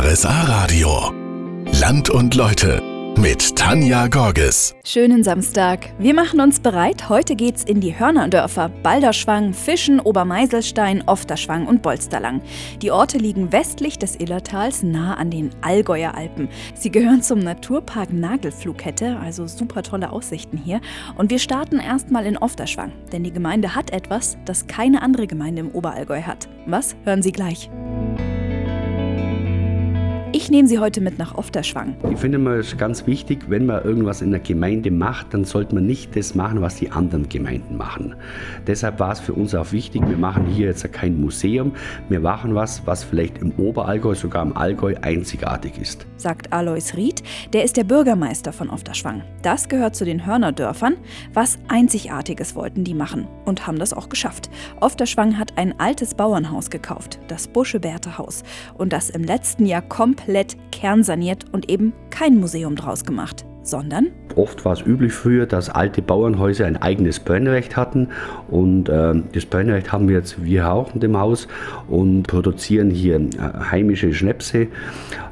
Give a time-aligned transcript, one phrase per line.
[0.00, 1.12] RSA Radio.
[1.80, 2.80] Land und Leute
[3.18, 4.76] mit Tanja Gorges.
[4.84, 5.92] Schönen Samstag.
[5.98, 7.08] Wir machen uns bereit.
[7.08, 12.42] Heute geht's in die Hörnerdörfer Balderschwang, Fischen, Obermeiselstein, Ofterschwang und Bolsterlang.
[12.80, 16.48] Die Orte liegen westlich des Illertals, nah an den Allgäuer Alpen.
[16.74, 20.80] Sie gehören zum Naturpark Nagelflughette, also super tolle Aussichten hier.
[21.16, 25.62] Und wir starten erstmal in Ofterschwang, denn die Gemeinde hat etwas, das keine andere Gemeinde
[25.62, 26.48] im Oberallgäu hat.
[26.66, 26.94] Was?
[27.02, 27.68] Hören Sie gleich.
[30.40, 31.96] Ich nehme Sie heute mit nach Ofterschwang.
[32.12, 35.74] Ich finde mal, es ganz wichtig, wenn man irgendwas in der Gemeinde macht, dann sollte
[35.74, 38.14] man nicht das machen, was die anderen Gemeinden machen.
[38.64, 41.72] Deshalb war es für uns auch wichtig, wir machen hier jetzt kein Museum,
[42.08, 46.06] wir machen was, was vielleicht im Oberallgäu, sogar im Allgäu einzigartig ist.
[46.16, 49.24] Sagt Alois Ried, der ist der Bürgermeister von Ofterschwang.
[49.42, 50.98] Das gehört zu den Hörnerdörfern.
[51.34, 54.50] Was Einzigartiges wollten die machen und haben das auch geschafft.
[54.78, 58.44] Ofterschwang hat ein altes Bauernhaus gekauft, das Busche-Berthe-Haus,
[58.74, 64.08] und das im letzten Jahr komplett komplett kernsaniert und eben kein Museum draus gemacht, sondern
[64.36, 68.08] Oft war es üblich früher, dass alte Bauernhäuser ein eigenes Brennrecht hatten
[68.48, 71.48] und äh, das Brennrecht haben wir jetzt wir auch in dem Haus
[71.88, 73.30] und produzieren hier äh,
[73.70, 74.68] heimische Schnäpse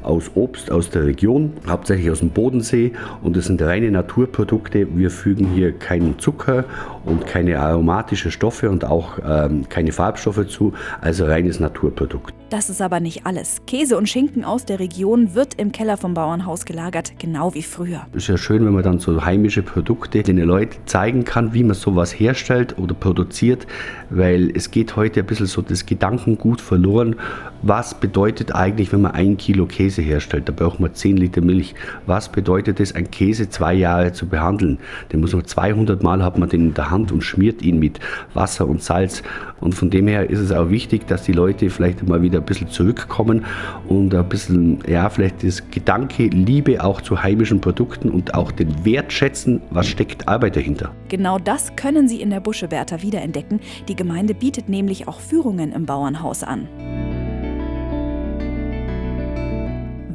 [0.02, 4.88] aus Obst aus der Region, hauptsächlich aus dem Bodensee und das sind reine Naturprodukte.
[4.96, 6.64] Wir fügen hier keinen Zucker
[7.06, 12.34] und keine aromatischen Stoffe und auch ähm, keine Farbstoffe zu, also reines Naturprodukt.
[12.50, 13.62] Das ist aber nicht alles.
[13.66, 18.06] Käse und Schinken aus der Region wird im Keller vom Bauernhaus gelagert, genau wie früher.
[18.12, 21.74] Ist ja schön, wenn man dann so heimische Produkte den Leuten zeigen kann, wie man
[21.74, 23.66] sowas herstellt oder produziert,
[24.10, 27.16] weil es geht heute ein bisschen so das Gedankengut verloren.
[27.62, 30.48] Was bedeutet eigentlich, wenn man ein Kilo Käse herstellt?
[30.48, 31.74] Da braucht man 10 Liter Milch.
[32.06, 34.78] Was bedeutet es, einen Käse zwei Jahre zu behandeln?
[35.12, 38.00] Den muss man 200 Mal hat man den in der Hand und schmiert ihn mit
[38.34, 39.22] Wasser und Salz.
[39.60, 42.44] Und von dem her ist es auch wichtig, dass die Leute vielleicht mal wieder ein
[42.44, 43.44] bisschen zurückkommen
[43.88, 48.84] und ein bisschen, ja, vielleicht das Gedanke, Liebe auch zu heimischen Produkten und auch den
[48.84, 50.90] Wertschätzen, was steckt Arbeit dahinter.
[51.08, 53.60] Genau das können Sie in der Buscheberta wiederentdecken.
[53.88, 56.68] Die Gemeinde bietet nämlich auch Führungen im Bauernhaus an.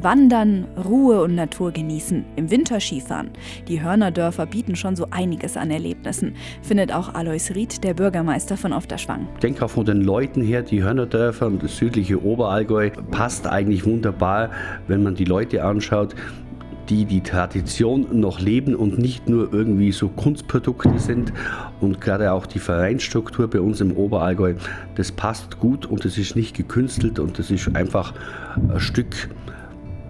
[0.02, 3.30] Wandern, Ruhe und Natur genießen, im Winter Skifahren.
[3.68, 8.72] Die Hörnerdörfer bieten schon so einiges an Erlebnissen, findet auch Alois Ried, der Bürgermeister von
[8.72, 9.28] Ofterschwang.
[9.34, 13.84] Ich denke auch von den Leuten her, die Hörnerdörfer und das südliche Oberallgäu passt eigentlich
[13.86, 14.50] wunderbar,
[14.88, 16.16] wenn man die Leute anschaut
[16.88, 21.32] die die Tradition noch leben und nicht nur irgendwie so Kunstprodukte sind.
[21.80, 24.54] Und gerade auch die Vereinsstruktur bei uns im Oberallgäu,
[24.96, 28.12] das passt gut und es ist nicht gekünstelt und das ist einfach
[28.68, 29.14] ein Stück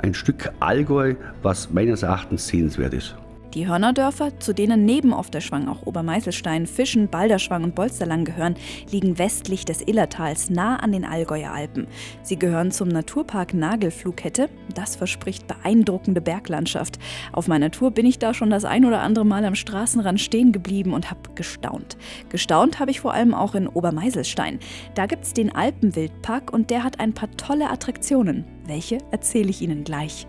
[0.02, 3.14] ein Stück Allgäu, was meines Erachtens sehenswert ist.
[3.54, 8.54] Die Hörnerdörfer, zu denen neben Ofterschwang auch Obermeißelstein, Fischen, Balderschwang und Bolsterlang gehören,
[8.90, 11.86] liegen westlich des Illertals nah an den Allgäuer Alpen.
[12.22, 14.48] Sie gehören zum Naturpark Nagelflughette.
[14.74, 16.98] Das verspricht beeindruckende Berglandschaft.
[17.32, 20.52] Auf meiner Tour bin ich da schon das ein oder andere Mal am Straßenrand stehen
[20.52, 21.98] geblieben und habe gestaunt.
[22.30, 24.60] Gestaunt habe ich vor allem auch in Obermeiselstein.
[24.94, 28.46] Da gibt es den Alpenwildpark und der hat ein paar tolle Attraktionen.
[28.64, 30.26] Welche erzähle ich Ihnen gleich.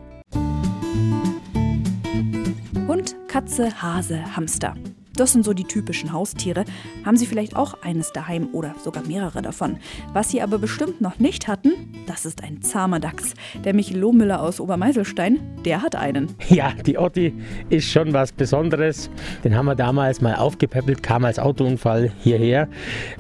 [2.88, 4.74] Hund, Katze, Hase, Hamster.
[5.16, 6.66] Das sind so die typischen Haustiere.
[7.06, 9.78] Haben Sie vielleicht auch eines daheim oder sogar mehrere davon?
[10.12, 13.36] Was Sie aber bestimmt noch nicht hatten, das ist ein zahmer Dachs.
[13.64, 16.30] Der Michael Lohmüller aus Obermeiselstein, der hat einen.
[16.50, 17.34] Ja, die Otti
[17.70, 19.12] ist schon was Besonderes.
[19.44, 22.68] Den haben wir damals mal aufgepäppelt, kam als Autounfall hierher.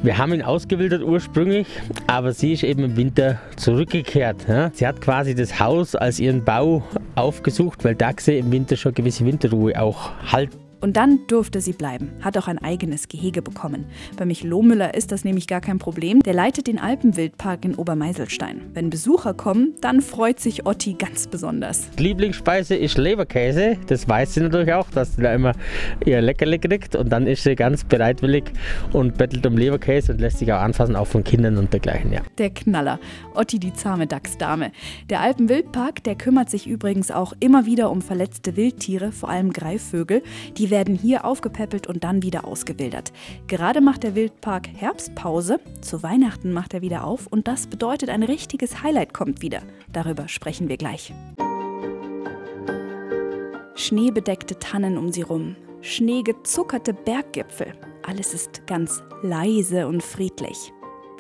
[0.01, 1.67] Wir haben ihn ausgewildert ursprünglich,
[2.07, 4.45] aber sie ist eben im Winter zurückgekehrt.
[4.73, 6.83] Sie hat quasi das Haus als ihren Bau
[7.15, 12.11] aufgesucht, weil Dachse im Winter schon gewisse Winterruhe auch halten und dann durfte sie bleiben,
[12.19, 13.85] hat auch ein eigenes Gehege bekommen.
[14.17, 16.19] Bei Michel Lohmüller ist das nämlich gar kein Problem.
[16.19, 18.59] Der leitet den Alpenwildpark in Obermeiselstein.
[18.73, 21.88] Wenn Besucher kommen, dann freut sich Otti ganz besonders.
[21.97, 23.77] Lieblingsspeise ist Leberkäse.
[23.88, 25.53] Das weiß sie natürlich auch, dass sie da immer
[26.05, 26.97] ihr Leckerli kriegt.
[26.97, 28.51] Und dann ist sie ganz bereitwillig
[28.91, 32.11] und bettelt um Leberkäse und lässt sich auch anfassen, auch von Kindern und dergleichen.
[32.11, 32.19] Ja.
[32.38, 33.00] Der Knaller.
[33.35, 34.73] Otti, die zahme Dachsdame.
[35.09, 40.21] Der Alpenwildpark, der kümmert sich übrigens auch immer wieder um verletzte Wildtiere, vor allem Greifvögel.
[40.57, 43.13] Die werden hier aufgepäppelt und dann wieder ausgewildert.
[43.45, 48.23] Gerade macht der Wildpark Herbstpause, zu Weihnachten macht er wieder auf und das bedeutet, ein
[48.23, 49.61] richtiges Highlight kommt wieder.
[49.91, 51.13] Darüber sprechen wir gleich.
[53.75, 57.73] Schneebedeckte Tannen um sie rum, schneegezuckerte Berggipfel.
[58.01, 60.73] Alles ist ganz leise und friedlich.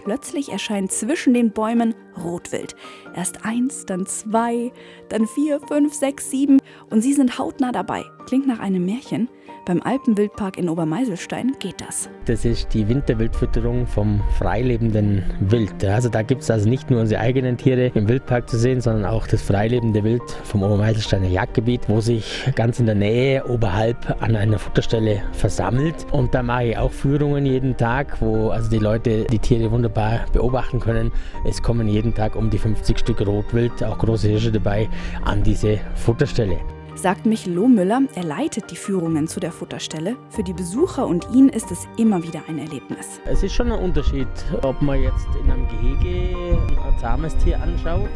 [0.03, 2.75] Plötzlich erscheint zwischen den Bäumen Rotwild.
[3.15, 4.71] Erst eins, dann zwei,
[5.09, 8.03] dann vier, fünf, sechs, sieben und sie sind hautnah dabei.
[8.25, 9.29] Klingt nach einem Märchen.
[9.65, 12.09] Beim Alpenwildpark in Obermeiselstein geht das.
[12.25, 15.85] Das ist die Winterwildfütterung vom freilebenden Wild.
[15.85, 19.05] Also da gibt es also nicht nur unsere eigenen Tiere im Wildpark zu sehen, sondern
[19.05, 24.35] auch das freilebende Wild vom Obermeiselsteiner Jagdgebiet, wo sich ganz in der Nähe oberhalb an
[24.35, 26.07] einer Futterstelle versammelt.
[26.11, 30.25] Und da mache ich auch Führungen jeden Tag, wo also die Leute die Tiere wunderbar
[30.33, 31.09] beobachten können.
[31.45, 34.89] Es kommen jeden Tag um die 50 Stück Rotwild, auch große Hirsche dabei,
[35.23, 36.57] an diese Futterstelle
[36.95, 38.03] sagt Michel Lohmüller.
[38.15, 40.15] Er leitet die Führungen zu der Futterstelle.
[40.29, 43.19] Für die Besucher und ihn ist es immer wieder ein Erlebnis.
[43.25, 44.27] Es ist schon ein Unterschied,
[44.61, 48.09] ob man jetzt in einem Gehege ein zahmes Tier anschaut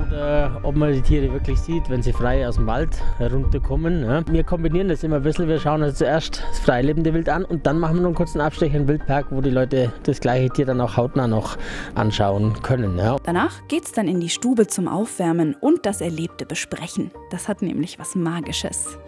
[0.00, 4.04] oder ob man die Tiere wirklich sieht, wenn sie frei aus dem Wald herunterkommen.
[4.04, 4.22] Ja.
[4.26, 5.48] Wir kombinieren das immer ein bisschen.
[5.48, 8.40] Wir schauen uns zuerst das freilebende Wild an und dann machen wir noch einen kurzen
[8.40, 11.56] Abstecher in den Wildpark, wo die Leute das gleiche Tier dann auch hautnah noch
[11.94, 12.98] anschauen können.
[12.98, 13.16] Ja.
[13.24, 17.10] Danach geht es dann in die Stube zum Aufwärmen und das Erlebte besprechen.
[17.30, 18.98] Das hat nämlich was Magisches.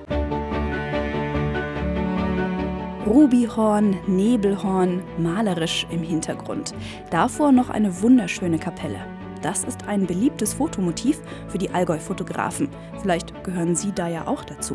[3.07, 6.75] Rubihorn, Nebelhorn, malerisch im Hintergrund.
[7.11, 8.99] Davor noch eine wunderschöne Kapelle.
[9.45, 12.71] Das ist ein beliebtes Fotomotiv für die Allgäu-Fotografen.
[13.03, 14.75] Vielleicht gehören Sie da ja auch dazu.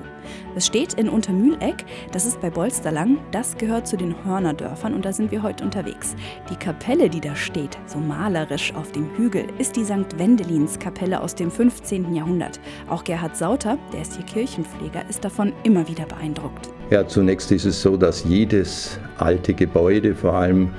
[0.55, 5.11] Es steht in Untermühleck, das ist bei Bolsterlang, das gehört zu den Hörnerdörfern und da
[5.11, 6.15] sind wir heute unterwegs.
[6.51, 10.19] Die Kapelle, die da steht, so malerisch auf dem Hügel, ist die St.
[10.19, 12.13] Wendelins Kapelle aus dem 15.
[12.13, 12.59] Jahrhundert.
[12.89, 16.69] Auch Gerhard Sauter, der ist hier Kirchenpfleger, ist davon immer wieder beeindruckt.
[16.91, 20.69] Ja, zunächst ist es so, dass jedes alte Gebäude, vor allem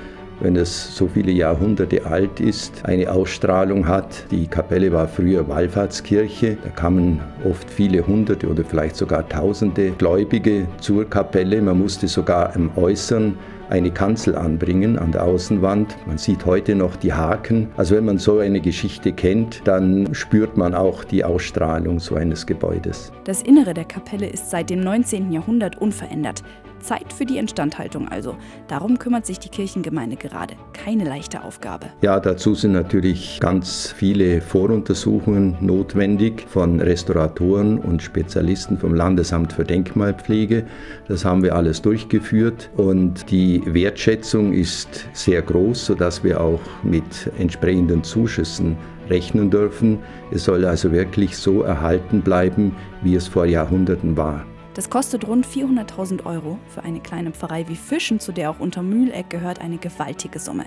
[0.41, 4.25] wenn es so viele Jahrhunderte alt ist, eine Ausstrahlung hat.
[4.31, 6.57] Die Kapelle war früher Wallfahrtskirche.
[6.63, 11.61] Da kamen oft viele Hunderte oder vielleicht sogar Tausende Gläubige zur Kapelle.
[11.61, 13.37] Man musste sogar im Äußeren
[13.71, 15.95] eine Kanzel anbringen an der Außenwand.
[16.05, 17.69] Man sieht heute noch die Haken.
[17.77, 22.45] Also wenn man so eine Geschichte kennt, dann spürt man auch die Ausstrahlung so eines
[22.45, 23.13] Gebäudes.
[23.23, 25.31] Das Innere der Kapelle ist seit dem 19.
[25.31, 26.43] Jahrhundert unverändert.
[26.81, 28.35] Zeit für die Instandhaltung also.
[28.67, 30.55] Darum kümmert sich die Kirchengemeinde gerade.
[30.73, 31.87] Keine leichte Aufgabe.
[32.01, 39.63] Ja, dazu sind natürlich ganz viele Voruntersuchungen notwendig von Restauratoren und Spezialisten vom Landesamt für
[39.63, 40.65] Denkmalpflege.
[41.07, 47.31] Das haben wir alles durchgeführt und die Wertschätzung ist sehr groß, sodass wir auch mit
[47.37, 48.77] entsprechenden Zuschüssen
[49.09, 49.99] rechnen dürfen.
[50.31, 54.45] Es soll also wirklich so erhalten bleiben, wie es vor Jahrhunderten war.
[54.73, 56.57] Das kostet rund 400.000 Euro.
[56.69, 60.65] Für eine kleine Pfarrei wie Fischen, zu der auch Untermühleck gehört, eine gewaltige Summe.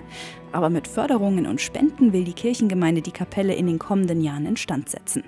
[0.51, 4.89] Aber mit Förderungen und Spenden will die Kirchengemeinde die Kapelle in den kommenden Jahren instand
[4.89, 5.23] setzen.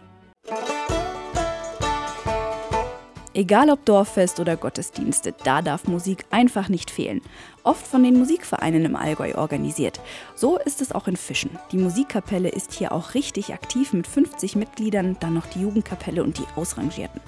[3.38, 7.22] Egal ob Dorffest oder Gottesdienste, da darf Musik einfach nicht fehlen
[7.68, 10.00] oft von den Musikvereinen im Allgäu organisiert.
[10.36, 11.50] So ist es auch in Fischen.
[11.74, 16.38] Die Musikkapelle ist hier auch richtig aktiv mit 50 Mitgliedern, dann noch die Jugendkapelle und
[16.38, 17.20] die Ausrangierten.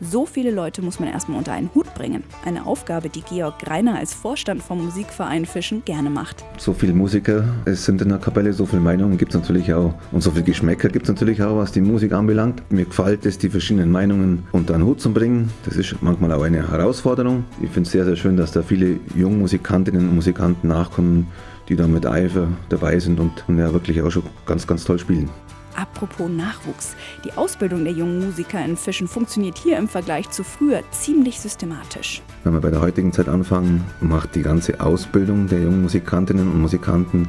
[0.00, 2.22] So viele Leute muss man erstmal unter einen Hut bringen.
[2.44, 6.44] Eine Aufgabe, die Georg Greiner als Vorstand vom Musikverein Fischen gerne macht.
[6.58, 9.94] So viele Musiker, es sind in der Kapelle, so viele Meinungen gibt es natürlich auch
[10.12, 12.62] und so viele Geschmäcker gibt es natürlich auch, was die Musik anbelangt.
[12.70, 15.50] Mir gefällt es, die verschiedenen Meinungen unter einen Hut zu bringen.
[15.64, 17.44] Das ist manchmal auch eine Herausforderung.
[17.60, 21.26] Ich finde es sehr, sehr schön, dass da viele Jungmusikanten Musikentinnen und Musikanten nachkommen,
[21.68, 24.98] die da mit Eifer dabei sind und, und ja wirklich auch schon ganz, ganz toll
[24.98, 25.28] spielen.
[25.76, 26.96] Apropos Nachwuchs.
[27.24, 32.20] Die Ausbildung der jungen Musiker in Fischen funktioniert hier im Vergleich zu früher ziemlich systematisch.
[32.42, 36.60] Wenn wir bei der heutigen Zeit anfangen, macht die ganze Ausbildung der jungen Musikantinnen und
[36.60, 37.28] Musikanten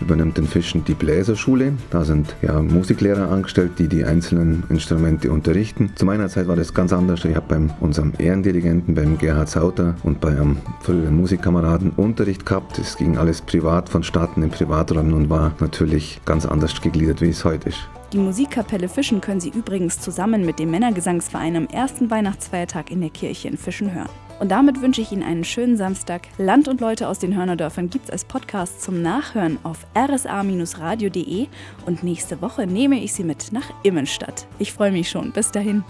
[0.00, 1.72] übernimmt in Fischen die Bläserschule.
[1.90, 5.92] Da sind ja Musiklehrer angestellt, die die einzelnen Instrumente unterrichten.
[5.94, 7.24] Zu meiner Zeit war das ganz anders.
[7.24, 12.78] Ich habe bei unserem Ehrendirigenten, beim Gerhard Sauter und bei einem früheren Musikkameraden Unterricht gehabt.
[12.78, 17.44] Es ging alles privat vonstatten in Privaträumen und war natürlich ganz anders gegliedert, wie es
[17.44, 17.88] heute ist.
[18.12, 23.10] Die Musikkapelle Fischen können Sie übrigens zusammen mit dem Männergesangsverein am ersten Weihnachtsfeiertag in der
[23.10, 24.08] Kirche in Fischen hören.
[24.40, 26.22] Und damit wünsche ich Ihnen einen schönen Samstag.
[26.36, 31.46] Land und Leute aus den Hörnerdörfern gibt es als Podcast zum Nachhören auf rsa-radio.de
[31.86, 34.48] und nächste Woche nehme ich Sie mit nach Immenstadt.
[34.58, 35.30] Ich freue mich schon.
[35.30, 35.84] Bis dahin.